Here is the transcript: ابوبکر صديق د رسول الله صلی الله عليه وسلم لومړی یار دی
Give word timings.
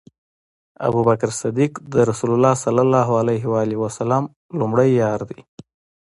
ابوبکر 0.87 1.29
صديق 1.41 1.71
د 1.93 1.95
رسول 2.09 2.31
الله 2.35 2.53
صلی 2.63 2.81
الله 2.85 3.07
عليه 3.21 3.43
وسلم 3.83 4.23
لومړی 4.59 4.89
یار 5.01 5.19
دی 5.29 5.39